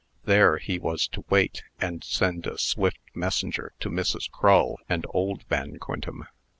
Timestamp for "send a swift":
2.03-2.97